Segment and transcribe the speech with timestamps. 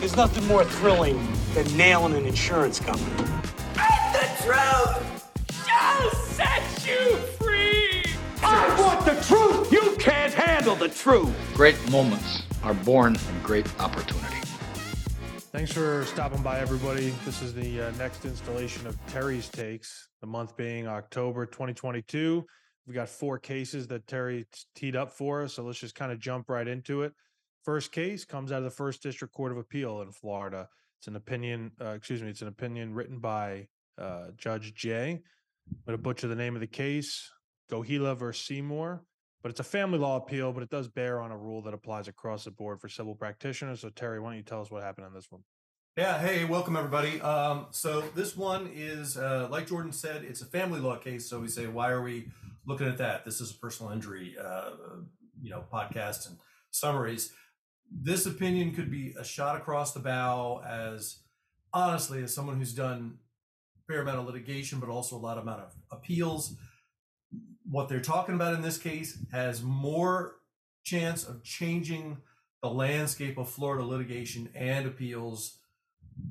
[0.00, 1.20] There's nothing more thrilling
[1.52, 3.22] than nailing an insurance company.
[3.76, 5.30] And the truth
[5.66, 8.02] shall set you free!
[8.42, 9.70] I want the truth!
[9.70, 11.30] You can't handle the truth!
[11.52, 14.36] Great moments are born in great opportunity.
[15.52, 17.12] Thanks for stopping by, everybody.
[17.26, 22.42] This is the uh, next installation of Terry's Takes, the month being October 2022.
[22.86, 26.18] We've got four cases that Terry teed up for us, so let's just kind of
[26.18, 27.12] jump right into it.
[27.64, 30.68] First case comes out of the First District Court of Appeal in Florida.
[30.98, 35.20] It's an opinion, uh, excuse me, it's an opinion written by uh, Judge Jay.
[35.68, 37.30] I'm going to butcher the name of the case,
[37.70, 39.04] Gohila versus Seymour,
[39.42, 42.08] but it's a family law appeal, but it does bear on a rule that applies
[42.08, 43.80] across the board for civil practitioners.
[43.80, 45.42] So, Terry, why don't you tell us what happened on this one?
[45.98, 47.20] Yeah, hey, welcome everybody.
[47.20, 51.28] Um, so this one is, uh, like Jordan said, it's a family law case.
[51.28, 52.30] So we say, why are we
[52.64, 53.26] looking at that?
[53.26, 54.70] This is a personal injury, uh,
[55.42, 56.38] you know, podcast and
[56.70, 57.32] summaries
[57.90, 61.20] this opinion could be a shot across the bow as
[61.72, 63.18] honestly as someone who's done
[63.86, 66.56] fair amount of litigation but also a lot amount of appeals
[67.70, 70.36] what they're talking about in this case has more
[70.84, 72.18] chance of changing
[72.62, 75.58] the landscape of Florida litigation and appeals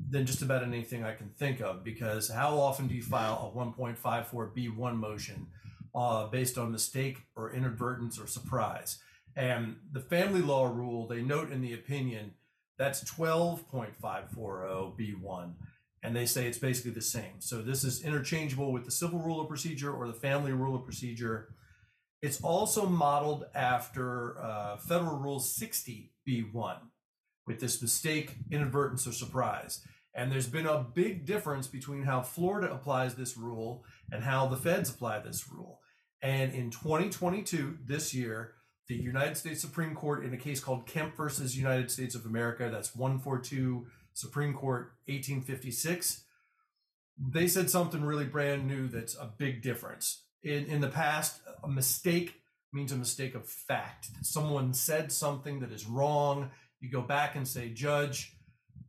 [0.09, 1.83] than just about anything I can think of.
[1.83, 5.47] Because how often do you file a 1.54B1 motion
[5.95, 8.99] uh, based on mistake or inadvertence or surprise?
[9.35, 12.31] And the family law rule, they note in the opinion,
[12.77, 15.53] that's 12.540B1.
[16.01, 17.39] And they say it's basically the same.
[17.39, 20.85] So this is interchangeable with the civil rule of procedure or the family rule of
[20.85, 21.49] procedure.
[22.21, 26.77] It's also modeled after uh, Federal Rule 60B1
[27.45, 29.85] with this mistake, inadvertence, or surprise.
[30.13, 34.57] And there's been a big difference between how Florida applies this rule and how the
[34.57, 35.79] feds apply this rule.
[36.21, 38.55] And in 2022, this year,
[38.89, 42.69] the United States Supreme Court in a case called Kemp versus United States of America.
[42.71, 46.23] That's 142 Supreme Court 1856.
[47.31, 50.23] They said something really brand new that's a big difference.
[50.41, 52.41] In, in the past, a mistake
[52.73, 54.09] means a mistake of fact.
[54.23, 56.49] Someone said something that is wrong.
[56.79, 58.35] You go back and say, Judge,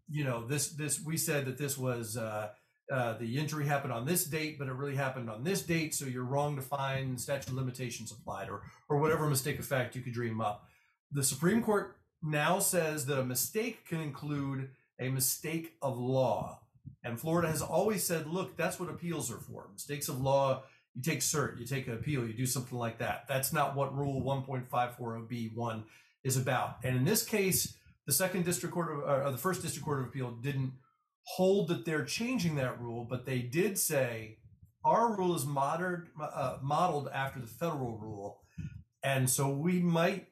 [0.08, 2.48] you know, this, this, we said that this was, uh,
[2.90, 6.06] uh, the injury happened on this date, but it really happened on this date, so
[6.06, 10.02] you're wrong to find statute of limitations applied, or or whatever mistake of fact you
[10.02, 10.66] could dream up.
[11.12, 16.60] The Supreme Court now says that a mistake can include a mistake of law,
[17.04, 19.68] and Florida has always said, look, that's what appeals are for.
[19.72, 20.64] Mistakes of law,
[20.94, 23.24] you take cert, you take an appeal, you do something like that.
[23.28, 25.84] That's not what Rule 1.540B1
[26.24, 26.76] is about.
[26.84, 27.74] And in this case,
[28.06, 30.72] the second district court of, or the first district court of appeal didn't
[31.24, 34.38] hold that they're changing that rule, but they did say
[34.84, 38.40] our rule is modeled uh, modeled after the federal rule,
[39.02, 40.28] and so we might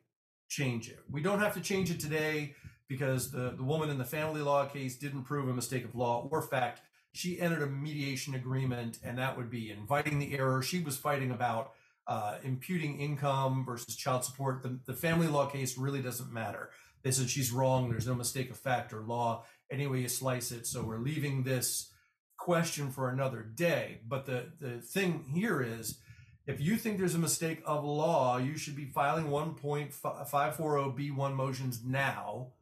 [0.48, 1.00] change it.
[1.10, 2.54] We don't have to change it today
[2.88, 6.26] because the, the woman in the family law case didn't prove a mistake of law
[6.30, 6.80] or fact.
[7.12, 10.62] She entered a mediation agreement, and that would be inviting the error.
[10.62, 11.72] She was fighting about
[12.06, 14.62] uh, imputing income versus child support.
[14.62, 16.70] The, the family law case really doesn't matter.
[17.02, 17.90] They said she's wrong.
[17.90, 20.66] There's no mistake of fact or law any way you slice it.
[20.66, 21.92] So we're leaving this
[22.38, 24.00] question for another day.
[24.06, 26.00] But the, the thing here is
[26.46, 32.52] if you think there's a mistake of law, you should be filing 1.540B1 motions now,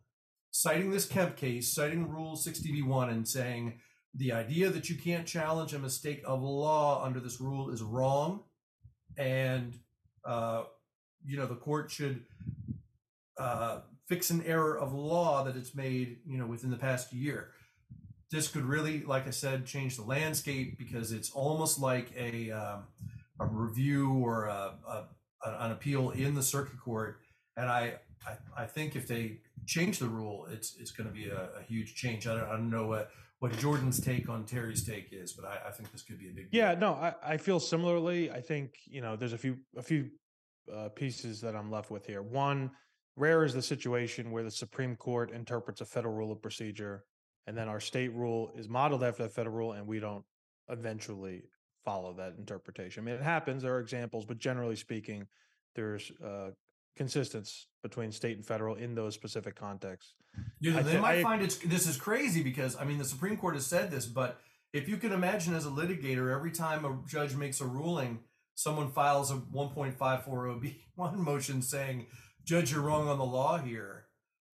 [0.51, 3.79] citing this Kemp case, citing Rule 60B1, and saying
[4.13, 8.43] the idea that you can't challenge a mistake of law under this rule is wrong.
[9.17, 9.79] And,
[10.25, 10.65] uh,
[11.25, 12.25] you know, the court should
[13.39, 17.51] uh, fix an error of law that it's made, you know, within the past year.
[18.31, 22.85] This could really, like I said, change the landscape because it's almost like a um,
[23.41, 25.05] a review or a, a,
[25.45, 27.19] an appeal in the circuit court.
[27.57, 27.95] And I,
[28.27, 31.63] I, I think if they change the rule, it's it's going to be a, a,
[31.63, 32.27] huge change.
[32.27, 35.69] I don't, I don't know what what Jordan's take on Terry's take is, but I,
[35.69, 36.49] I think this could be a big.
[36.53, 38.31] Yeah, no, I, I feel similarly.
[38.31, 40.11] I think you know there's a few a few
[40.75, 42.23] uh, pieces that I'm left with here.
[42.23, 42.71] One,
[43.17, 47.05] Rare is the situation where the Supreme Court interprets a federal rule of procedure,
[47.47, 50.25] and then our state rule is modeled after the federal rule, and we don't
[50.69, 51.45] eventually
[51.85, 53.03] follow that interpretation.
[53.03, 53.63] I mean, it happens.
[53.63, 55.27] There are examples, but generally speaking,
[55.75, 56.51] there's uh,
[56.97, 60.15] consistence between state and federal in those specific contexts.
[60.61, 63.55] They th- might I, find it's this is crazy because I mean, the Supreme Court
[63.55, 64.41] has said this, but
[64.75, 68.19] if you can imagine as a litigator, every time a judge makes a ruling,
[68.55, 72.07] someone files a 1.540B1 motion saying
[72.47, 74.07] judge you're wrong on the law here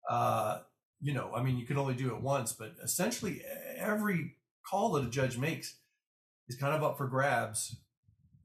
[0.09, 0.59] uh,
[1.01, 3.41] you know i mean you can only do it once but essentially
[3.77, 4.35] every
[4.69, 5.77] call that a judge makes
[6.47, 7.77] is kind of up for grabs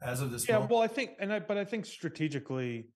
[0.03, 0.71] as of this yeah moment.
[0.71, 2.89] well i think and i but i think strategically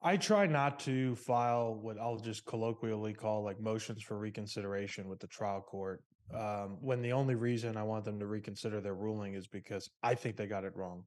[0.00, 5.18] I try not to file what I'll just colloquially call like motions for reconsideration with
[5.18, 6.04] the trial court
[6.34, 10.14] um, when the only reason I want them to reconsider their ruling is because I
[10.14, 11.04] think they got it wrong.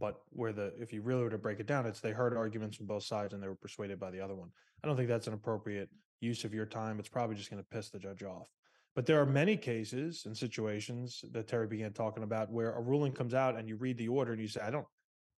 [0.00, 2.76] But where the if you really were to break it down, it's they heard arguments
[2.76, 4.48] from both sides and they were persuaded by the other one.
[4.82, 6.98] I don't think that's an appropriate use of your time.
[6.98, 8.48] It's probably just going to piss the judge off.
[8.96, 13.12] But there are many cases and situations that Terry began talking about where a ruling
[13.12, 14.86] comes out and you read the order and you say, I don't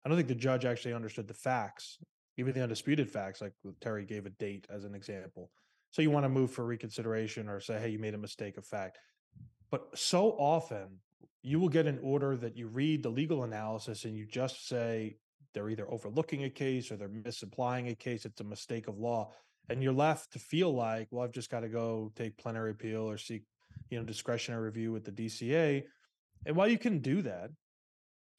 [0.04, 1.98] I don't think the judge actually understood the facts,
[2.36, 5.50] even the undisputed facts, like Terry gave a date as an example.
[5.90, 8.64] So you want to move for reconsideration or say, hey, you made a mistake of
[8.64, 8.98] fact.
[9.70, 11.00] But so often
[11.42, 15.16] you will get an order that you read the legal analysis and you just say
[15.54, 18.24] they're either overlooking a case or they're misapplying a case.
[18.24, 19.32] It's a mistake of law.
[19.68, 23.08] And you're left to feel like, well, I've just got to go take plenary appeal
[23.08, 23.42] or seek,
[23.88, 25.84] you know, discretionary review with the DCA.
[26.46, 27.50] And while you can do that,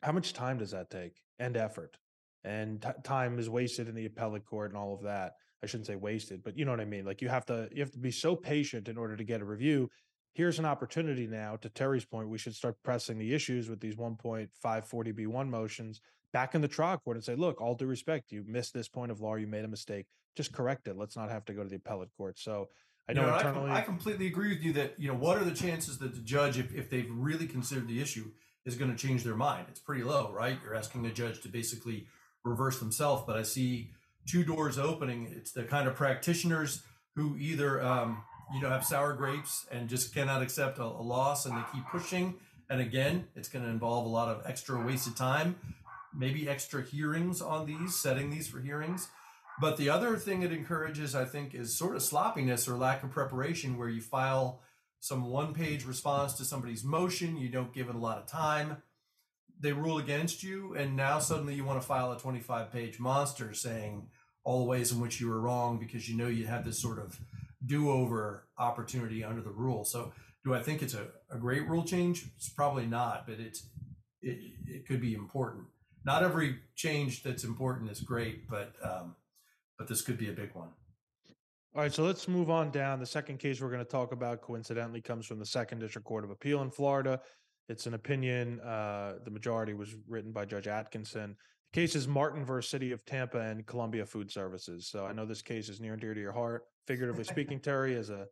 [0.04, 1.98] how much time does that take and effort?
[2.44, 5.34] And t- time is wasted in the appellate court and all of that.
[5.64, 7.06] I shouldn't say wasted, but you know what I mean.
[7.06, 9.46] Like you have to you have to be so patient in order to get a
[9.46, 9.90] review
[10.34, 13.96] here's an opportunity now to Terry's point, we should start pressing the issues with these
[13.96, 16.02] 1.540B1 motions
[16.34, 19.12] back in the trial court and say, look, all due respect, you missed this point
[19.12, 20.06] of law, you made a mistake.
[20.36, 20.96] Just correct it.
[20.96, 22.40] Let's not have to go to the appellate court.
[22.40, 22.70] So
[23.10, 23.72] I know internally.
[23.72, 26.22] I, I, completely agree with you that, you know, what are the chances that the
[26.22, 28.32] judge, if, if they've really considered the issue,
[28.66, 29.66] is going to change their mind?
[29.70, 30.58] It's pretty low, right?
[30.64, 32.08] You're asking a judge to basically
[32.46, 33.24] reverse themselves.
[33.28, 33.92] But I see
[34.26, 35.34] two doors opening.
[35.36, 36.84] It's the kind of practitioners
[37.16, 41.46] who either, um, you know have sour grapes and just cannot accept a, a loss
[41.46, 42.36] and they keep pushing.
[42.70, 45.56] And again it's going to involve a lot of extra wasted time
[46.14, 49.08] maybe extra hearings on these setting these for hearings.
[49.60, 53.12] But the other thing it encourages i think is sort of sloppiness or lack of
[53.12, 54.62] preparation where you file
[55.00, 58.78] some one page response to somebody's motion you don't give it a lot of time
[59.60, 63.54] they rule against you and now suddenly you want to file a 25 page monster
[63.54, 64.08] saying
[64.44, 66.98] all the ways in which you were wrong because you know you had this sort
[66.98, 67.20] of
[67.66, 69.86] do-over opportunity under the rule.
[69.86, 70.14] So
[70.44, 72.26] do I think it's a, a great rule change?
[72.36, 73.70] It's probably not, but it's
[74.22, 75.66] it, it could be important.
[76.04, 79.16] Not every change that's important is great, but um,
[79.78, 80.70] but this could be a big one.
[81.74, 83.00] All right, so let's move on down.
[83.00, 86.26] The second case we're going to talk about coincidentally comes from the Second District Court
[86.26, 87.22] of Appeal in Florida.
[87.70, 88.60] It's an opinion.
[88.60, 91.38] Uh, the majority was written by Judge Atkinson.
[91.72, 94.90] The case is Martin versus City of Tampa and Columbia Food Services.
[94.90, 97.96] So I know this case is near and dear to your heart figuratively speaking, Terry,
[97.96, 98.28] as a,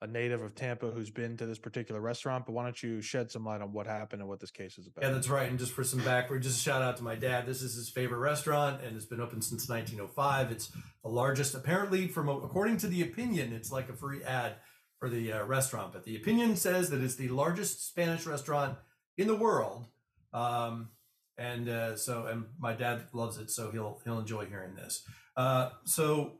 [0.00, 2.46] a native of Tampa who's been to this particular restaurant.
[2.46, 4.86] But why don't you shed some light on what happened and what this case is
[4.86, 5.02] about?
[5.02, 5.48] Yeah, that's right.
[5.48, 7.46] And just for some background, just a shout out to my dad.
[7.46, 10.52] This is his favorite restaurant, and it's been open since 1905.
[10.52, 10.70] It's
[11.02, 14.56] the largest, apparently, from according to the opinion, it's like a free ad
[14.98, 15.92] for the uh, restaurant.
[15.92, 18.78] But the opinion says that it's the largest Spanish restaurant
[19.16, 19.86] in the world.
[20.32, 20.90] Um,
[21.36, 25.04] and uh, so, and my dad loves it, so he'll he'll enjoy hearing this.
[25.36, 26.37] Uh, so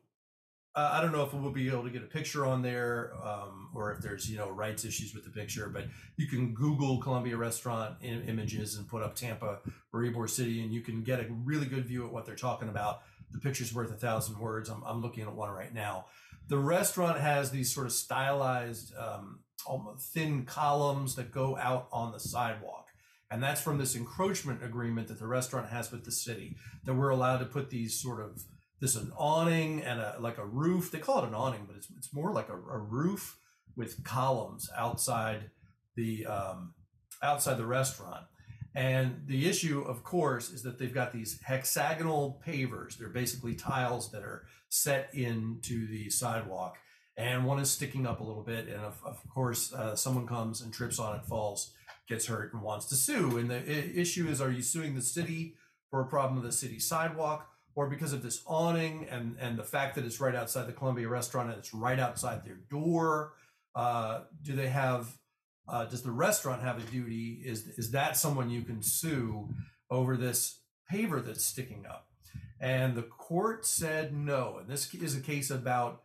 [0.79, 3.69] uh, I don't know if we'll be able to get a picture on there um,
[3.75, 5.87] or if there's, you know, rights issues with the picture, but
[6.17, 9.59] you can Google Columbia restaurant images and put up Tampa
[9.93, 12.69] or Ybor City and you can get a really good view of what they're talking
[12.69, 13.01] about.
[13.33, 14.69] The picture's worth a thousand words.
[14.69, 16.07] I'm, I'm looking at one right now.
[16.47, 19.41] The restaurant has these sort of stylized, um,
[19.99, 22.87] thin columns that go out on the sidewalk.
[23.33, 27.11] And that's from this encroachment agreement that the restaurant has with the city that we're
[27.11, 28.45] allowed to put these sort of
[28.81, 30.91] this is an awning and a like a roof.
[30.91, 33.39] They call it an awning, but it's it's more like a, a roof
[33.77, 35.51] with columns outside
[35.97, 36.75] the um,
[37.23, 38.25] outside the restaurant.
[38.75, 42.97] And the issue, of course, is that they've got these hexagonal pavers.
[42.97, 46.77] They're basically tiles that are set into the sidewalk,
[47.17, 48.69] and one is sticking up a little bit.
[48.69, 51.73] And of, of course, uh, someone comes and trips on it, falls,
[52.09, 53.39] gets hurt, and wants to sue.
[53.39, 55.57] And the issue is: Are you suing the city
[55.91, 57.49] for a problem with the city sidewalk?
[57.79, 61.07] Or because of this awning and and the fact that it's right outside the Columbia
[61.07, 63.35] restaurant and it's right outside their door?
[63.73, 65.17] Uh, do they have?
[65.69, 67.41] Uh, does the restaurant have a duty?
[67.45, 69.51] Is is that someone you can sue
[69.93, 70.61] over this
[70.93, 72.09] paver that's sticking up?
[72.61, 74.57] And the court said no.
[74.59, 76.03] And this is a case about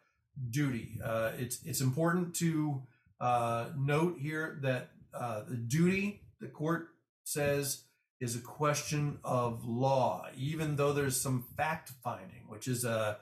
[0.51, 0.99] duty.
[1.03, 2.83] Uh, it's it's important to
[3.19, 6.89] uh, note here that uh, the duty the court
[7.23, 7.85] says
[8.19, 13.17] is a question of law, even though there's some fact finding, which is a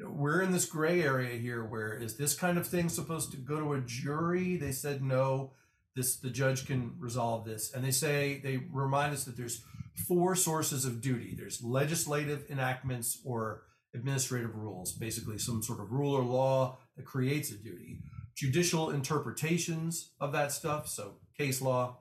[0.00, 3.58] we're in this gray area here where is this kind of thing supposed to go
[3.58, 4.56] to a jury?
[4.56, 5.52] They said no.
[5.96, 7.72] This the judge can resolve this.
[7.74, 9.64] And they say they remind us that there's
[10.06, 11.34] four sources of duty.
[11.36, 13.62] There's legislative enactments or
[13.94, 18.00] administrative rules, basically some sort of rule or law that creates a duty.
[18.36, 21.98] Judicial interpretations of that stuff, so case law,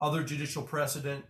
[0.00, 1.24] other judicial precedent,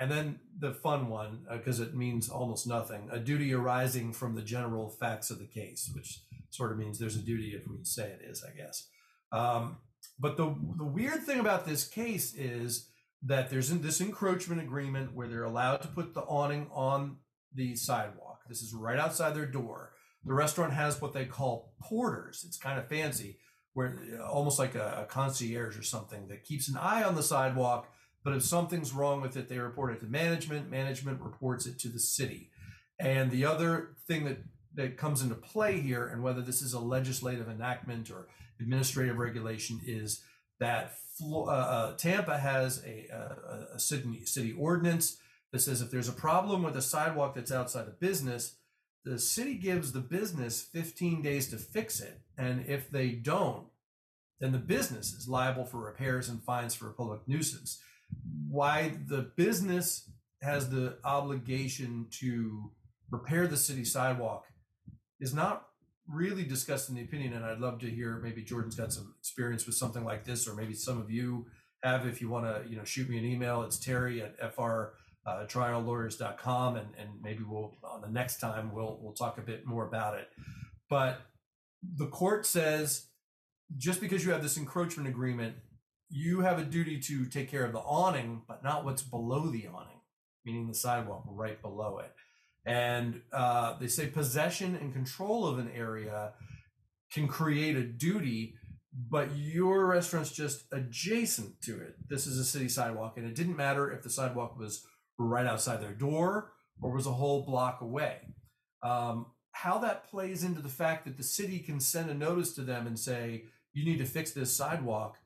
[0.00, 4.34] And then the fun one, because uh, it means almost nothing, a duty arising from
[4.34, 6.20] the general facts of the case, which
[6.50, 8.88] sort of means there's a duty if we say it is, I guess.
[9.30, 9.78] Um,
[10.18, 12.90] but the the weird thing about this case is
[13.22, 17.18] that there's this encroachment agreement where they're allowed to put the awning on
[17.54, 18.40] the sidewalk.
[18.48, 19.92] This is right outside their door.
[20.24, 22.44] The restaurant has what they call porters.
[22.46, 23.38] It's kind of fancy,
[23.72, 23.98] where
[24.28, 27.88] almost like a, a concierge or something that keeps an eye on the sidewalk.
[28.24, 30.70] But if something's wrong with it, they report it to management.
[30.70, 32.50] Management reports it to the city.
[32.98, 34.38] And the other thing that
[34.74, 38.26] that comes into play here, and whether this is a legislative enactment or
[38.60, 40.22] administrative regulation, is
[40.58, 45.18] that uh, uh, Tampa has a, a, a city, city ordinance
[45.52, 48.56] that says if there's a problem with a sidewalk that's outside a business,
[49.04, 52.20] the city gives the business 15 days to fix it.
[52.36, 53.66] And if they don't,
[54.40, 57.80] then the business is liable for repairs and fines for a public nuisance.
[58.48, 60.10] Why the business
[60.42, 62.70] has the obligation to
[63.10, 64.46] repair the city sidewalk
[65.20, 65.66] is not
[66.08, 69.66] really discussed in the opinion, and I'd love to hear maybe Jordan's got some experience
[69.66, 71.46] with something like this, or maybe some of you
[71.82, 72.06] have.
[72.06, 74.88] If you want to, you know, shoot me an email, it's Terry at fr
[75.26, 79.66] uh, triallawyers.com, and and maybe we'll on the next time we'll we'll talk a bit
[79.66, 80.28] more about it.
[80.90, 81.20] But
[81.96, 83.06] the court says
[83.76, 85.56] just because you have this encroachment agreement,
[86.16, 89.66] you have a duty to take care of the awning, but not what's below the
[89.66, 90.00] awning,
[90.44, 92.12] meaning the sidewalk right below it.
[92.64, 96.34] And uh, they say possession and control of an area
[97.12, 98.54] can create a duty,
[99.10, 101.96] but your restaurant's just adjacent to it.
[102.08, 104.86] This is a city sidewalk, and it didn't matter if the sidewalk was
[105.18, 108.18] right outside their door or was a whole block away.
[108.84, 112.62] Um, how that plays into the fact that the city can send a notice to
[112.62, 115.16] them and say, you need to fix this sidewalk,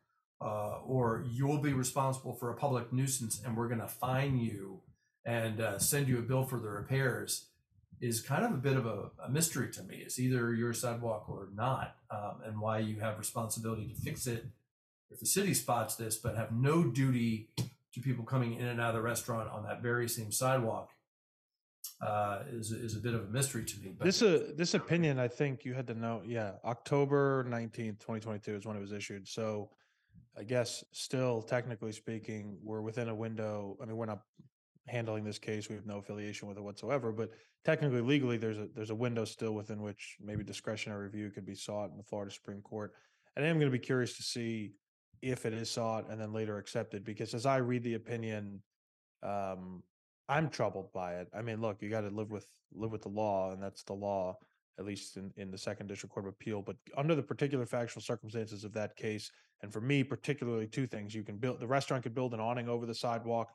[0.41, 4.81] uh, or you'll be responsible for a public nuisance and we're going to fine you
[5.25, 7.47] and uh, send you a bill for the repairs
[8.01, 9.97] is kind of a bit of a, a mystery to me.
[9.97, 14.47] It's either your sidewalk or not, um, and why you have responsibility to fix it
[15.11, 17.49] if the city spots this, but have no duty
[17.95, 20.91] to people coming in and out of the restaurant on that very same sidewalk.
[22.01, 23.93] Uh, is is a bit of a mystery to me.
[23.97, 26.23] But this uh, this opinion, I think you had to know.
[26.25, 29.27] Yeah, October nineteenth, twenty twenty two is when it was issued.
[29.27, 29.71] So,
[30.37, 33.77] I guess still technically speaking, we're within a window.
[33.83, 34.23] I mean, we're not
[34.87, 35.69] handling this case.
[35.69, 37.13] We have no affiliation with it whatsoever.
[37.13, 37.31] But
[37.65, 41.55] technically, legally, there's a there's a window still within which maybe discretionary review could be
[41.55, 42.93] sought in the Florida Supreme Court.
[43.37, 44.73] And I am going to be curious to see
[45.23, 48.63] if it is sought and then later accepted, because as I read the opinion,
[49.23, 49.83] um,
[50.29, 51.29] I'm troubled by it.
[51.37, 53.95] I mean, look, you got to live with live with the law, and that's the
[53.95, 54.39] law,
[54.79, 56.63] at least in, in the Second District Court of Appeal.
[56.63, 59.31] But under the particular factual circumstances of that case,
[59.63, 62.69] and for me particularly, two things: you can build the restaurant could build an awning
[62.69, 63.51] over the sidewalk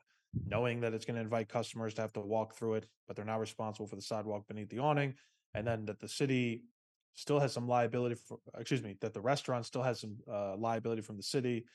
[0.47, 3.25] knowing that it's going to invite customers to have to walk through it, but they're
[3.25, 5.13] not responsible for the sidewalk beneath the awning.
[5.53, 6.63] And then that the city
[7.13, 11.01] still has some liability for, excuse me, that the restaurant still has some uh, liability
[11.01, 11.65] from the city.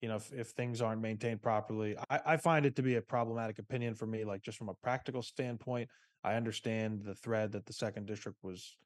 [0.00, 3.02] You know, if, if things aren't maintained properly, I, I find it to be a
[3.02, 4.24] problematic opinion for me.
[4.24, 5.88] Like just from a practical standpoint,
[6.24, 8.76] I understand the thread that the second district was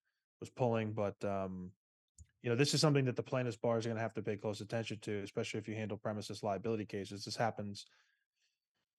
[0.42, 1.70] was pulling, but um,
[2.42, 4.36] you know, this is something that the plaintiffs bar is going to have to pay
[4.36, 7.24] close attention to, especially if you handle premises liability cases.
[7.24, 7.86] This happens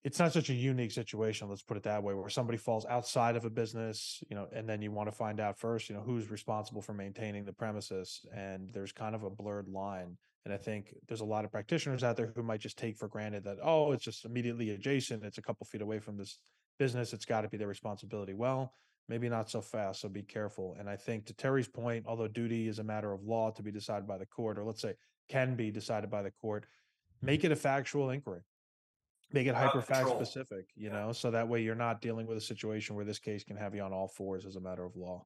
[0.04, 3.36] it's not such a unique situation let's put it that way where somebody falls outside
[3.36, 6.02] of a business you know and then you want to find out first you know
[6.02, 10.58] who's responsible for maintaining the premises and there's kind of a blurred line and i
[10.58, 13.58] think there's a lot of practitioners out there who might just take for granted that
[13.64, 16.38] oh it's just immediately adjacent it's a couple feet away from this
[16.80, 18.74] business it's got to be their responsibility well
[19.10, 22.68] maybe not so fast so be careful and i think to terry's point although duty
[22.68, 24.94] is a matter of law to be decided by the court or let's say
[25.30, 26.66] can be decided by the court
[27.22, 28.42] make it a factual inquiry
[29.34, 30.94] make it hyper fact specific, you yeah.
[30.94, 33.76] know, so that way you're not dealing with a situation where this case can have
[33.76, 35.26] you on all fours as a matter of law.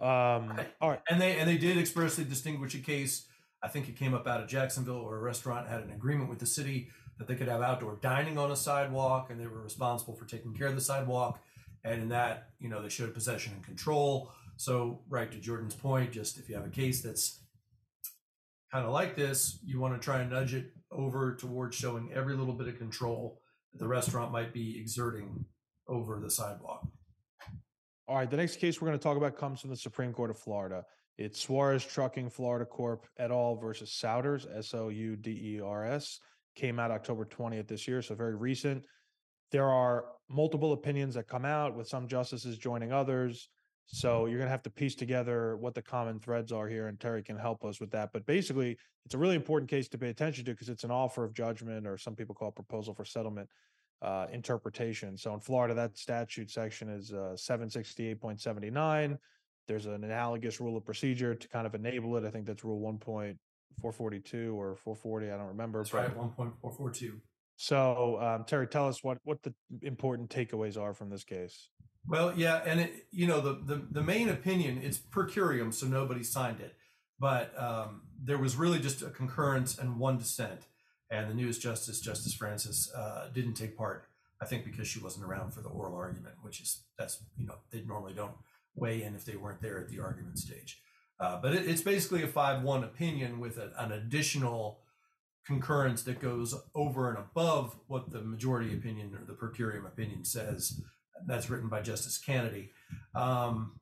[0.00, 1.00] Um, all right.
[1.08, 3.26] And they and they did expressly distinguish a case.
[3.62, 6.38] I think it came up out of Jacksonville where a restaurant had an agreement with
[6.38, 6.88] the city
[7.18, 10.52] that they could have outdoor dining on a sidewalk and they were responsible for taking
[10.52, 11.40] care of the sidewalk.
[11.84, 14.32] And in that, you know, they showed possession and control.
[14.56, 17.42] So, right to Jordan's point, just if you have a case that's
[18.72, 22.36] kind of like this, you want to try and nudge it over towards showing every
[22.36, 23.40] little bit of control
[23.72, 25.44] that the restaurant might be exerting
[25.88, 26.86] over the sidewalk.
[28.06, 30.30] All right, the next case we're going to talk about comes from the Supreme Court
[30.30, 30.84] of Florida.
[31.16, 33.56] It's Suarez Trucking Florida Corp et al.
[33.56, 36.18] versus Souders, S O U D E R S.
[36.56, 38.84] Came out October 20th this year, so very recent.
[39.54, 43.48] There are multiple opinions that come out with some justices joining others.
[43.86, 46.98] So you're going to have to piece together what the common threads are here, and
[46.98, 48.10] Terry can help us with that.
[48.12, 51.22] But basically, it's a really important case to pay attention to because it's an offer
[51.22, 53.48] of judgment, or some people call it proposal for settlement.
[54.02, 55.16] uh, interpretation.
[55.16, 59.18] So in Florida, that statute section is uh, 768.79.
[59.66, 62.24] There's an analogous rule of procedure to kind of enable it.
[62.24, 65.30] I think that's rule 1.442 or 440.
[65.30, 65.78] I don't remember.
[65.78, 67.12] That's right, 1.442.
[67.56, 71.68] So um, Terry, tell us what what the important takeaways are from this case.
[72.06, 75.86] Well, yeah, and it, you know the, the the main opinion it's per curiam, so
[75.86, 76.74] nobody signed it,
[77.18, 80.66] but um, there was really just a concurrence and one dissent,
[81.10, 84.06] and the newest justice, Justice Francis, uh, didn't take part.
[84.40, 87.56] I think because she wasn't around for the oral argument, which is that's you know
[87.70, 88.34] they normally don't
[88.74, 90.80] weigh in if they weren't there at the argument stage.
[91.20, 94.80] Uh, but it, it's basically a five-one opinion with a, an additional
[95.46, 100.24] concurrence that goes over and above what the majority opinion or the per curiam opinion
[100.24, 100.80] says.
[101.26, 102.70] That's written by Justice Canady.
[103.14, 103.78] Um,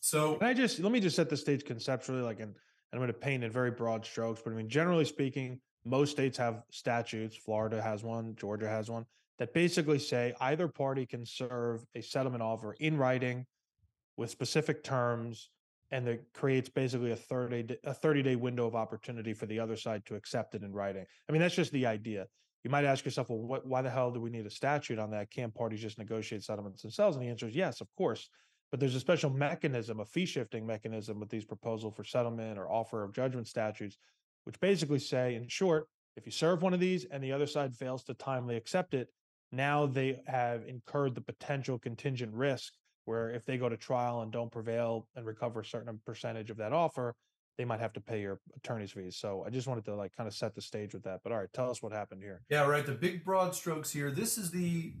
[0.00, 2.54] so Can I just let me just set the stage conceptually, like, and
[2.92, 6.38] I'm going to paint in very broad strokes, but I mean, generally speaking, most states
[6.38, 7.36] have statutes.
[7.36, 9.06] Florida has one, Georgia has one
[9.38, 13.46] that basically say either party can serve a settlement offer in writing
[14.16, 15.50] with specific terms
[15.90, 19.58] and that creates basically a 30 day, a 30 day window of opportunity for the
[19.58, 21.04] other side to accept it in writing.
[21.28, 22.26] I mean, that's just the idea.
[22.64, 25.10] You might ask yourself, well, what, why the hell do we need a statute on
[25.12, 25.30] that?
[25.30, 27.16] Can't parties just negotiate settlements themselves?
[27.16, 28.28] And the answer is yes, of course.
[28.70, 32.70] But there's a special mechanism, a fee shifting mechanism with these proposal for settlement or
[32.70, 33.96] offer of judgment statutes,
[34.44, 37.74] which basically say, in short, if you serve one of these and the other side
[37.74, 39.08] fails to timely accept it,
[39.52, 42.74] now they have incurred the potential contingent risk
[43.08, 46.58] where if they go to trial and don't prevail and recover a certain percentage of
[46.58, 47.14] that offer,
[47.56, 49.16] they might have to pay your attorney's fees.
[49.16, 51.20] So I just wanted to like kind of set the stage with that.
[51.24, 52.42] But all right, tell us what happened here.
[52.50, 52.84] Yeah, right.
[52.84, 54.10] The big broad strokes here.
[54.10, 54.92] This is the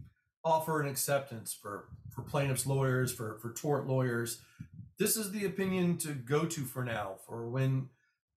[0.42, 4.40] offer and acceptance for for plaintiffs lawyers, for for tort lawyers.
[4.98, 7.90] This is the opinion to go to for now for when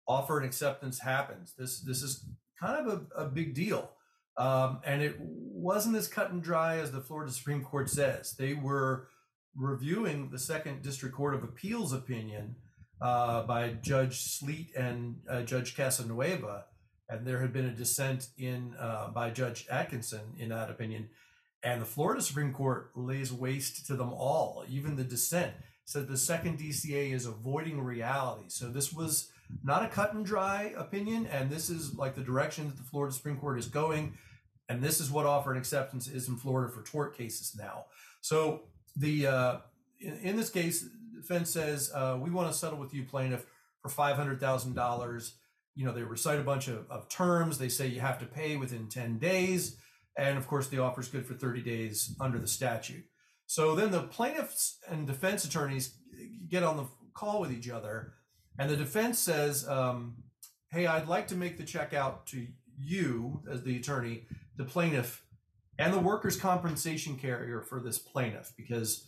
[0.05, 1.53] offer and acceptance happens.
[1.57, 2.25] This this is
[2.59, 3.91] kind of a, a big deal.
[4.37, 8.33] Um, and it wasn't as cut and dry as the Florida Supreme Court says.
[8.33, 9.07] They were
[9.55, 12.55] reviewing the Second District Court of Appeals opinion
[13.01, 16.63] uh, by Judge Sleet and uh, Judge Casanueva,
[17.09, 21.09] and there had been a dissent in uh, by Judge Atkinson in that opinion,
[21.63, 24.63] and the Florida Supreme Court lays waste to them all.
[24.69, 25.53] Even the dissent
[25.85, 28.45] said the second DCA is avoiding reality.
[28.47, 29.31] So this was
[29.63, 33.13] not a cut and dry opinion, and this is like the direction that the Florida
[33.13, 34.13] Supreme Court is going,
[34.69, 37.85] and this is what offer and acceptance is in Florida for tort cases now.
[38.21, 38.61] So
[38.95, 39.57] the uh,
[39.99, 43.45] in, in, this case, defense says uh, we want to settle with you, plaintiff,
[43.81, 45.35] for five hundred thousand dollars.
[45.75, 47.57] You know, they recite a bunch of, of terms.
[47.57, 49.77] They say you have to pay within ten days,
[50.17, 53.05] and of course, the offer is good for thirty days under the statute.
[53.45, 55.95] So then the plaintiffs and defense attorneys
[56.47, 58.13] get on the call with each other,
[58.57, 60.23] and the defense says, um,
[60.71, 64.25] "Hey, I'd like to make the check out to you as the attorney,
[64.57, 65.23] the plaintiff."
[65.81, 68.53] And the workers' compensation carrier for this plaintiff.
[68.55, 69.07] Because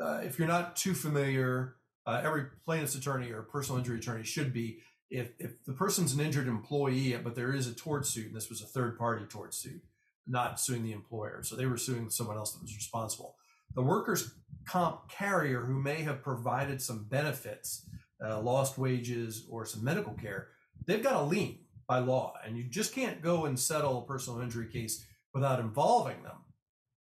[0.00, 4.52] uh, if you're not too familiar, uh, every plaintiff's attorney or personal injury attorney should
[4.52, 4.80] be.
[5.10, 8.48] If, if the person's an injured employee, but there is a tort suit, and this
[8.48, 9.82] was a third party tort suit,
[10.26, 11.42] not suing the employer.
[11.42, 13.34] So they were suing someone else that was responsible.
[13.74, 14.34] The workers'
[14.66, 17.88] comp carrier who may have provided some benefits,
[18.24, 20.48] uh, lost wages, or some medical care,
[20.86, 22.34] they've got a lien by law.
[22.44, 26.36] And you just can't go and settle a personal injury case without involving them.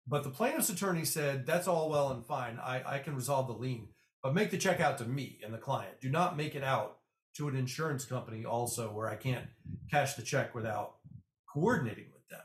[0.07, 2.59] But the plaintiff's attorney said, that's all well and fine.
[2.59, 3.89] I, I can resolve the lien,
[4.23, 6.01] but make the check out to me and the client.
[6.01, 6.99] Do not make it out
[7.37, 9.47] to an insurance company also where I can't
[9.91, 10.97] cash the check without
[11.53, 12.41] coordinating with them.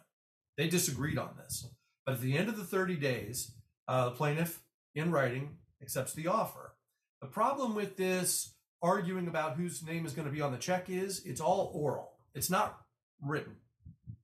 [0.58, 1.68] They disagreed on this.
[2.06, 3.54] But at the end of the 30 days,
[3.88, 4.62] uh, the plaintiff,
[4.96, 6.76] in writing, accepts the offer.
[7.22, 10.90] The problem with this arguing about whose name is going to be on the check
[10.90, 12.82] is it's all oral, it's not
[13.22, 13.56] written.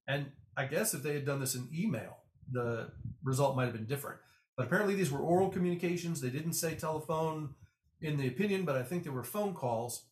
[0.08, 2.18] And I guess if they had done this in email,
[2.52, 2.92] the
[3.24, 4.20] result might have been different.
[4.58, 6.20] But apparently, these were oral communications.
[6.20, 7.56] They didn't say telephone
[8.02, 10.04] in the opinion, but I think there were phone calls.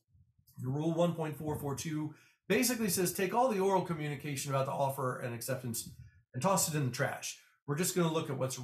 [0.64, 2.14] Rule 1.442
[2.48, 5.90] basically says take all the oral communication about the offer and acceptance
[6.34, 7.38] and toss it in the trash.
[7.68, 8.58] We're just going to look at what's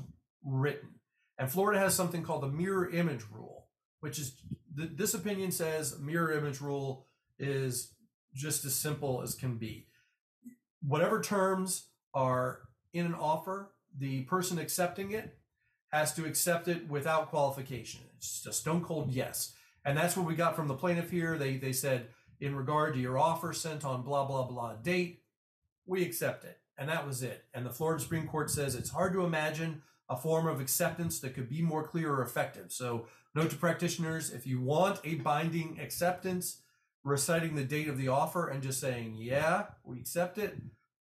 [0.46, 0.88] written.
[1.38, 3.67] And Florida has something called the mirror image rule,
[4.00, 4.38] which is
[4.78, 7.93] th- this opinion says mirror image rule is
[8.34, 9.88] just as simple as can be
[10.86, 12.60] whatever terms are
[12.93, 15.38] in an offer, the person accepting it
[15.91, 18.02] has to accept it without qualification.
[18.17, 19.54] It's just a stone cold yes.
[19.86, 21.38] And that's what we got from the plaintiff here.
[21.38, 22.08] They they said
[22.39, 25.24] in regard to your offer sent on blah blah blah date,
[25.86, 26.60] we accept it.
[26.78, 27.46] And that was it.
[27.54, 31.36] And the Florida Supreme Court says it's hard to imagine a form of acceptance that
[31.36, 32.72] could be more clear or effective.
[32.72, 36.62] So note to practitioners, if you want a binding acceptance,
[37.04, 40.56] reciting the date of the offer and just saying, yeah, we accept it,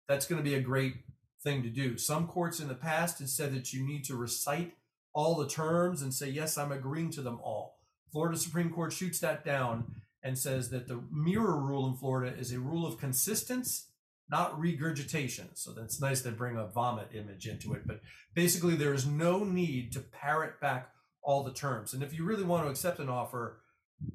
[0.07, 0.95] that's going to be a great
[1.43, 1.97] thing to do.
[1.97, 4.73] Some courts in the past have said that you need to recite
[5.13, 7.79] all the terms and say, yes, I'm agreeing to them all.
[8.11, 12.51] Florida Supreme Court shoots that down and says that the mirror rule in Florida is
[12.51, 13.83] a rule of consistency,
[14.29, 15.49] not regurgitation.
[15.53, 17.85] So that's nice to bring a vomit image into it.
[17.85, 18.01] But
[18.33, 20.89] basically, there is no need to parrot back
[21.21, 21.93] all the terms.
[21.93, 23.61] And if you really want to accept an offer,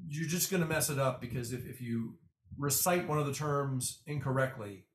[0.07, 2.15] you're just going to mess it up because if, if you
[2.57, 4.85] recite one of the terms incorrectly,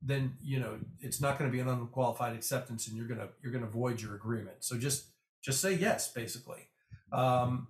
[0.00, 3.52] then you know it's not going to be an unqualified acceptance, and you're gonna you're
[3.52, 4.58] gonna void your agreement.
[4.60, 5.06] So just
[5.42, 6.68] just say yes, basically.
[7.12, 7.68] Um,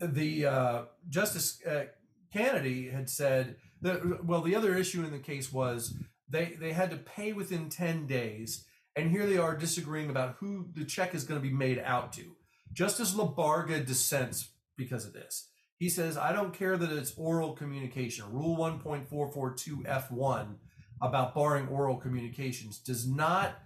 [0.00, 1.84] the uh, Justice uh,
[2.32, 4.24] Canady had said that.
[4.24, 5.94] Well, the other issue in the case was
[6.28, 8.64] they they had to pay within ten days,
[8.96, 12.12] and here they are disagreeing about who the check is going to be made out
[12.14, 12.36] to.
[12.72, 15.48] Justice Labarga dissents because of this.
[15.78, 18.32] He says, I don't care that it's oral communication.
[18.32, 20.54] Rule 1.442F1
[21.02, 23.58] about barring oral communications does not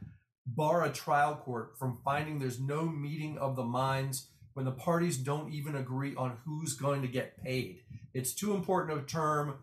[0.46, 5.18] bar a trial court from finding there's no meeting of the minds when the parties
[5.18, 7.80] don't even agree on who's going to get paid.
[8.14, 9.58] It's too important a term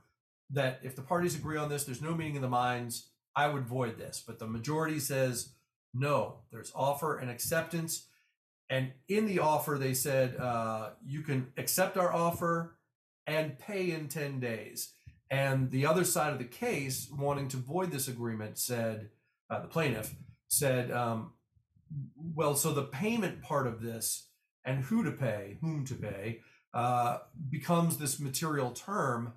[0.51, 3.09] that if the parties agree on this, there's no meeting of the minds.
[3.35, 4.23] I would void this.
[4.25, 5.55] But the majority says
[5.93, 8.07] no, there's offer and acceptance.
[8.69, 12.77] And in the offer, they said uh, you can accept our offer
[13.27, 14.93] and pay in 10 days.
[15.29, 19.09] And the other side of the case, wanting to void this agreement, said
[19.49, 20.15] uh, the plaintiff
[20.47, 21.33] said, um,
[22.15, 24.29] well, so the payment part of this
[24.63, 26.41] and who to pay, whom to pay,
[26.73, 29.33] uh, becomes this material term.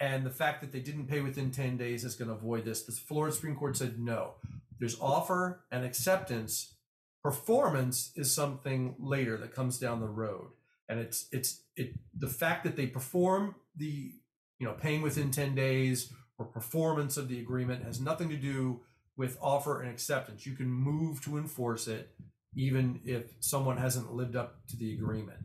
[0.00, 2.82] And the fact that they didn't pay within 10 days is going to avoid this.
[2.82, 4.34] The Florida Supreme Court said no.
[4.78, 6.74] There's offer and acceptance.
[7.22, 10.48] Performance is something later that comes down the road.
[10.88, 14.12] And it's it's it the fact that they perform the
[14.58, 18.80] you know paying within 10 days or performance of the agreement has nothing to do
[19.16, 20.46] with offer and acceptance.
[20.46, 22.10] You can move to enforce it
[22.54, 25.38] even if someone hasn't lived up to the agreement.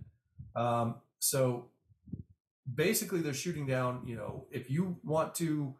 [0.55, 1.69] Um, so
[2.73, 4.01] basically, they're shooting down.
[4.05, 5.75] You know, if you want to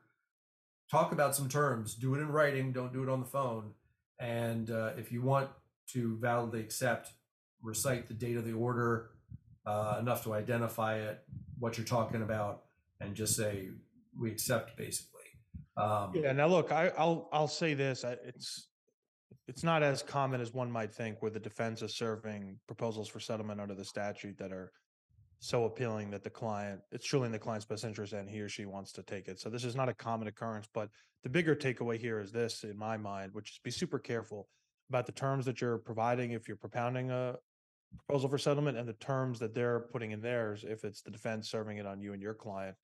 [0.89, 2.71] talk about some terms, do it in writing.
[2.71, 3.71] Don't do it on the phone.
[4.19, 5.49] And uh, if you want
[5.93, 7.11] to validly accept,
[7.61, 9.11] recite the date of the order
[9.65, 11.23] uh, enough to identify it,
[11.59, 12.63] what you're talking about,
[13.01, 13.69] and just say
[14.17, 15.21] we accept basically.
[15.75, 16.31] Um, Yeah.
[16.31, 18.69] Now, look, I, I'll I'll say this: I- it's
[19.47, 23.19] it's not as common as one might think, where the defense is serving proposals for
[23.19, 24.71] settlement under the statute that are
[25.39, 28.49] so appealing that the client it's truly in the client's best interest and he or
[28.49, 29.39] she wants to take it.
[29.39, 30.67] So this is not a common occurrence.
[30.73, 30.89] But
[31.23, 34.47] the bigger takeaway here is this, in my mind, which is be super careful
[34.89, 37.35] about the terms that you're providing if you're propounding a
[38.05, 41.49] proposal for settlement and the terms that they're putting in theirs if it's the defense
[41.49, 42.75] serving it on you and your client.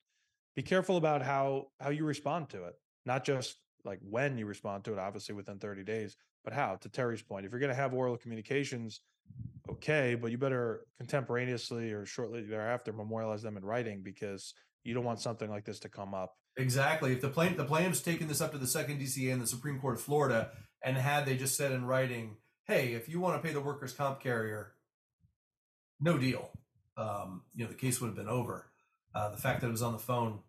[0.56, 2.74] Be careful about how how you respond to it
[3.06, 6.88] not just like when you respond to it obviously within 30 days but how to
[6.88, 7.46] terry's point.
[7.46, 9.00] If you're going to have oral communications
[9.68, 14.52] okay but you better contemporaneously or shortly thereafter memorialize them in writing because
[14.84, 17.12] you don't want something like this to come up Exactly.
[17.12, 19.80] If the plaintiff, the plaintiff's taken this up to the second DCA and the Supreme
[19.80, 20.50] Court of Florida,
[20.82, 23.92] and had they just said in writing, "Hey, if you want to pay the workers'
[23.92, 24.74] comp carrier,
[26.00, 26.50] no deal,"
[26.96, 28.66] um, you know, the case would have been over.
[29.14, 30.40] Uh, the fact that it was on the phone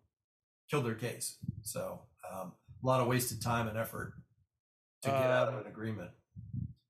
[0.70, 1.36] killed their case.
[1.62, 4.12] So um, a lot of wasted time and effort
[5.02, 6.10] to get out of an agreement.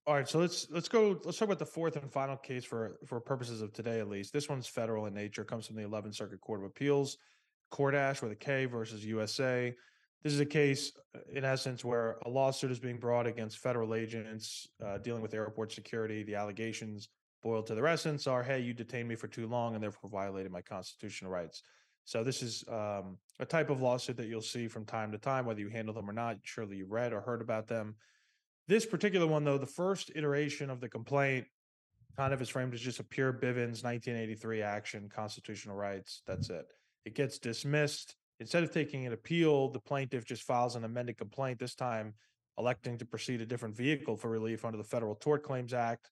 [0.06, 1.20] All right, so let's let's go.
[1.24, 4.32] Let's talk about the fourth and final case for for purposes of today, at least.
[4.32, 5.42] This one's federal in nature.
[5.42, 7.18] Comes from the 11th Circuit Court of Appeals,
[7.70, 9.74] Kordash with a K versus USA.
[10.22, 13.94] This is a case, uh, in essence, where a lawsuit is being brought against federal
[13.94, 16.22] agents uh, dealing with airport security.
[16.22, 17.08] The allegations,
[17.42, 20.50] boiled to their essence, are: Hey, you detained me for too long, and therefore violated
[20.50, 21.62] my constitutional rights.
[22.04, 25.44] So this is um, a type of lawsuit that you'll see from time to time,
[25.44, 26.38] whether you handle them or not.
[26.44, 27.96] Surely you read or heard about them.
[28.68, 31.46] This particular one, though, the first iteration of the complaint
[32.16, 36.22] kind of is framed as just a pure Bivens 1983 action, constitutional rights.
[36.26, 36.66] That's it.
[37.06, 38.14] It gets dismissed.
[38.38, 42.12] Instead of taking an appeal, the plaintiff just files an amended complaint, this time
[42.58, 46.10] electing to proceed a different vehicle for relief under the Federal Tort Claims Act,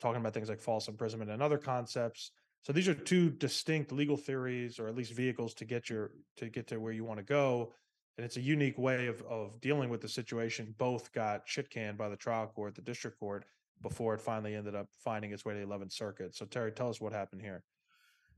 [0.00, 2.32] talking about things like false imprisonment and other concepts.
[2.62, 6.50] So these are two distinct legal theories, or at least vehicles to get your to
[6.50, 7.72] get to where you want to go
[8.16, 10.74] and it's a unique way of of dealing with the situation.
[10.78, 13.44] Both got shit canned by the trial court, the district court,
[13.80, 16.34] before it finally ended up finding its way to the 11th Circuit.
[16.34, 17.62] So Terry, tell us what happened here.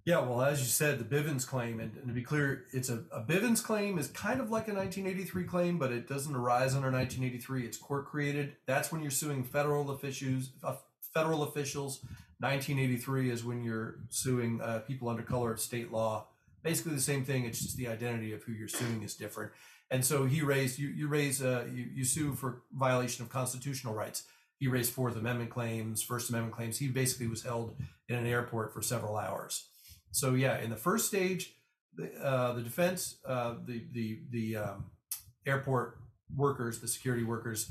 [0.04, 3.04] Yeah, well, as you said, the Bivens claim, and, and to be clear, it's a,
[3.10, 6.90] a Bivens claim is kind of like a 1983 claim, but it doesn't arise under
[6.90, 7.64] 1983.
[7.64, 8.56] It's court created.
[8.66, 10.50] That's when you're suing federal officials.
[10.62, 10.74] Uh,
[11.14, 12.00] federal officials.
[12.40, 16.26] 1983 is when you're suing uh, people under color of state law.
[16.62, 17.44] Basically the same thing.
[17.44, 19.52] It's just the identity of who you're suing is different.
[19.90, 23.94] And so he raised you you raise uh, you you sue for violation of constitutional
[23.94, 24.24] rights.
[24.58, 26.78] He raised Fourth Amendment claims, First Amendment claims.
[26.78, 27.76] He basically was held
[28.08, 29.66] in an airport for several hours.
[30.14, 31.57] So yeah, in the first stage,
[31.96, 34.85] the uh, the defense, uh, the the the um,
[35.44, 35.98] airport
[36.35, 37.70] workers, the security workers,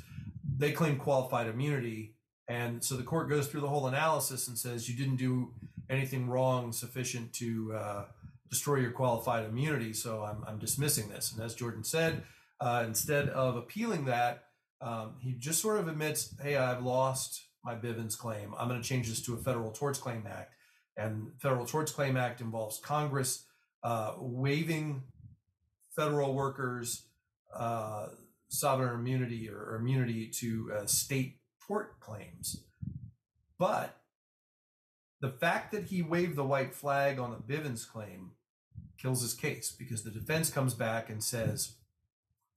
[0.58, 2.16] they claim qualified immunity,
[2.50, 5.54] and so the court goes through the whole analysis and says you didn't do
[5.90, 8.06] anything wrong sufficient to uh,
[8.50, 9.94] destroy your qualified immunity.
[9.94, 11.32] So I'm I'm dismissing this.
[11.32, 12.24] And as Jordan said,
[12.60, 14.48] uh, instead of appealing that,
[14.82, 18.54] um, he just sort of admits, hey, I've lost my Bivens claim.
[18.60, 20.56] I'm going to change this to a federal torts claim act.
[20.96, 23.46] And federal torts claim act involves Congress
[23.84, 25.04] uh, waiving
[25.96, 27.04] federal workers
[27.54, 28.08] uh,
[28.50, 32.64] sovereign immunity or, immunity to uh, state tort claims.
[33.58, 33.98] But
[35.22, 38.32] the fact that he waved the white flag on the Bivens claim
[38.98, 41.76] kills his case because the defense comes back and says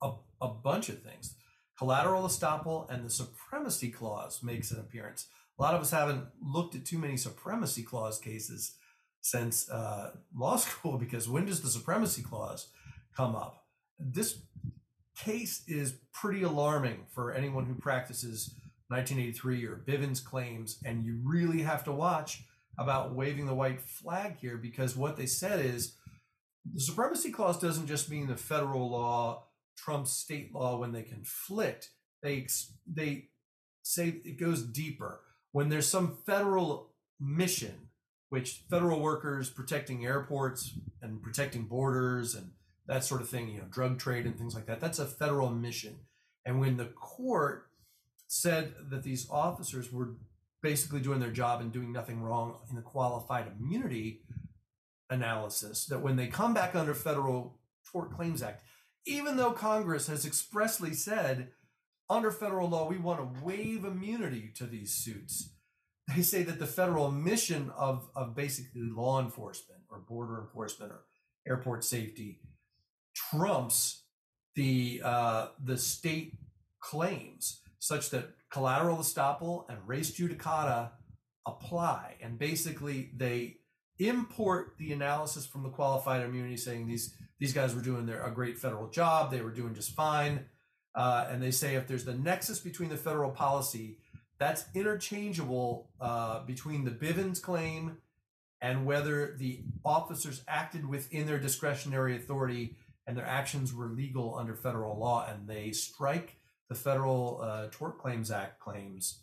[0.01, 1.35] a, a bunch of things.
[1.77, 5.27] Collateral estoppel and the supremacy clause makes an appearance.
[5.57, 8.75] A lot of us haven't looked at too many supremacy clause cases
[9.21, 12.69] since uh, law school because when does the supremacy clause
[13.15, 13.65] come up?
[13.99, 14.39] This
[15.17, 18.53] case is pretty alarming for anyone who practices
[18.89, 22.43] 1983 or Bivens claims, and you really have to watch
[22.77, 25.95] about waving the white flag here because what they said is
[26.71, 31.89] the supremacy clause doesn't just mean the federal law trumps state law when they conflict.
[32.21, 32.47] They
[32.85, 33.29] they
[33.81, 35.21] say it goes deeper
[35.57, 37.89] when there's some federal mission,
[38.29, 42.51] which federal workers protecting airports and protecting borders and
[42.85, 44.79] that sort of thing, you know, drug trade and things like that.
[44.79, 45.95] That's a federal mission.
[46.45, 47.71] And when the court
[48.27, 50.17] said that these officers were
[50.61, 54.21] basically doing their job and doing nothing wrong in the qualified immunity
[55.09, 57.57] analysis, that when they come back under federal
[57.91, 58.61] tort claims act,
[59.07, 61.47] even though Congress has expressly said
[62.09, 65.51] under federal law we want to waive immunity to these suits,
[66.15, 71.01] they say that the federal mission of, of basically law enforcement or border enforcement or
[71.47, 72.39] airport safety
[73.13, 74.03] trumps
[74.55, 76.33] the uh, the state
[76.79, 80.91] claims such that collateral estoppel and res judicata
[81.45, 82.15] apply.
[82.21, 83.57] And basically they
[83.99, 88.31] import the analysis from the qualified immunity saying these these guys were doing their a
[88.31, 89.31] great federal job.
[89.31, 90.45] They were doing just fine
[90.95, 93.97] uh, and they say if there's the nexus between the federal policy
[94.39, 97.97] that's interchangeable uh, between the bivens claim
[98.61, 102.75] and whether the officers acted within their discretionary authority
[103.07, 106.35] and their actions were legal under federal law, and they strike
[106.67, 109.21] the Federal uh, Tort Claims Act claims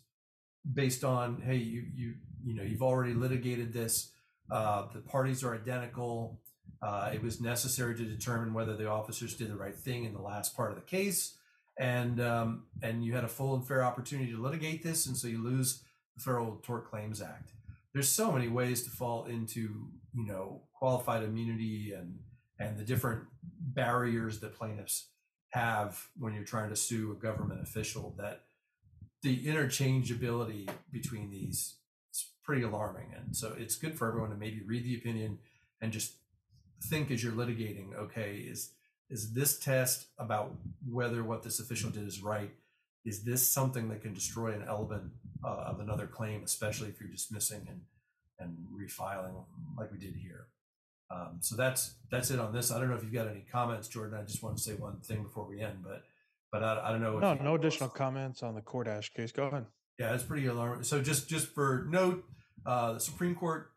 [0.73, 4.11] based on hey you you you know you've already litigated this
[4.49, 6.41] uh, the parties are identical
[6.81, 10.21] uh, it was necessary to determine whether the officers did the right thing in the
[10.21, 11.37] last part of the case
[11.77, 15.27] and um, and you had a full and fair opportunity to litigate this and so
[15.27, 15.83] you lose
[16.15, 17.51] the federal tort claims act.
[17.93, 22.19] There's so many ways to fall into you know qualified immunity and
[22.59, 25.09] and the different barriers that plaintiffs
[25.49, 28.43] have when you're trying to sue a government official that
[29.21, 31.75] the interchangeability between these
[32.13, 33.07] is pretty alarming.
[33.15, 35.39] And so it's good for everyone to maybe read the opinion
[35.81, 36.15] and just
[36.83, 38.71] think as you're litigating okay is
[39.09, 40.55] is this test about
[40.87, 42.51] whether what this official did is right
[43.05, 45.11] is this something that can destroy an element
[45.43, 47.81] uh, of another claim especially if you're dismissing and
[48.39, 49.33] and refiling
[49.77, 50.47] like we did here
[51.11, 52.71] um, so that's that's it on this.
[52.71, 54.17] I don't know if you've got any comments, Jordan.
[54.19, 56.03] I just want to say one thing before we end, but
[56.51, 57.19] but I, I don't know.
[57.19, 59.31] No, no additional comments on the Kordash case.
[59.31, 59.65] Go ahead.
[59.99, 60.83] Yeah, it's pretty alarming.
[60.83, 62.23] So just just for note,
[62.65, 63.69] uh, the Supreme Court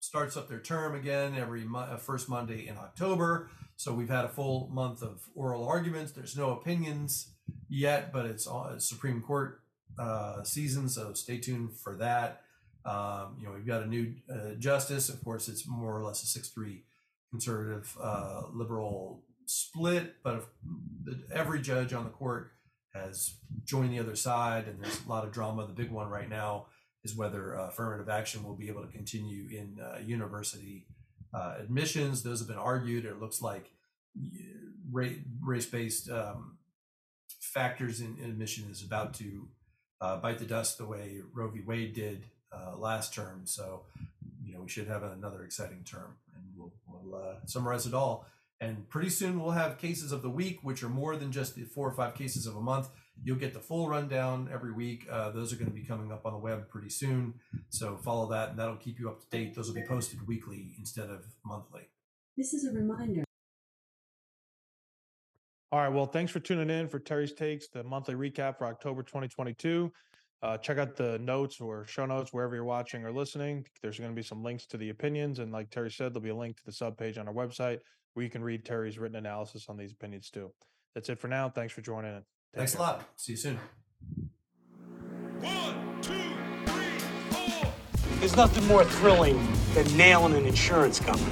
[0.00, 3.50] starts up their term again every mo- uh, first Monday in October.
[3.80, 6.12] So we've had a full month of oral arguments.
[6.12, 7.30] There's no opinions
[7.66, 9.62] yet, but it's all Supreme Court
[9.98, 12.42] uh, season, so stay tuned for that.
[12.84, 15.08] Um, you know, we've got a new uh, justice.
[15.08, 16.84] Of course, it's more or less a six-three
[17.30, 20.46] conservative uh, liberal split, but
[21.32, 22.52] every judge on the court
[22.92, 25.66] has joined the other side, and there's a lot of drama.
[25.66, 26.66] The big one right now
[27.02, 30.86] is whether uh, affirmative action will be able to continue in uh, university
[31.32, 32.22] uh, admissions.
[32.22, 33.04] Those have been argued.
[33.04, 33.70] It looks like
[34.90, 36.58] race-based um,
[37.40, 39.48] factors in, in, admission is about to
[40.00, 41.60] uh, bite the dust the way Roe v.
[41.60, 43.42] Wade did uh, last term.
[43.44, 43.84] So,
[44.42, 48.26] you know, we should have another exciting term, and we'll, we'll uh, summarize it all.
[48.60, 51.64] And pretty soon we'll have cases of the week, which are more than just the
[51.64, 52.88] four or five cases of a month.
[53.22, 55.06] You'll get the full rundown every week.
[55.10, 57.34] Uh, those are going to be coming up on the web pretty soon.
[57.68, 59.54] So follow that, and that'll keep you up to date.
[59.54, 61.82] Those will be posted weekly instead of monthly.
[62.36, 63.24] This is a reminder
[65.72, 65.88] All right.
[65.88, 69.92] Well, thanks for tuning in for Terry's Takes, the monthly recap for October 2022.
[70.42, 73.66] Uh, check out the notes or show notes wherever you're watching or listening.
[73.82, 75.38] There's going to be some links to the opinions.
[75.38, 77.80] And like Terry said, there'll be a link to the subpage on our website
[78.14, 80.50] where you can read Terry's written analysis on these opinions too.
[80.94, 81.48] That's it for now.
[81.50, 82.22] Thanks for joining in.
[82.52, 82.80] Take Thanks care.
[82.80, 83.04] a lot.
[83.16, 83.58] See you soon.
[85.40, 86.12] One, two,
[86.66, 86.98] three,
[87.30, 87.72] four.
[88.18, 89.40] There's nothing more thrilling
[89.74, 91.30] than nailing an insurance company.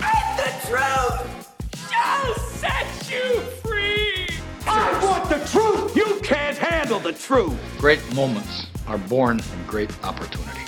[0.00, 4.28] And the truth shall set you free!
[4.66, 5.96] I want the truth.
[5.96, 7.58] You can't handle the truth.
[7.78, 10.60] Great moments are born in great opportunity.